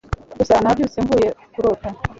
[0.37, 1.87] gusa nabyutse mvuye kurota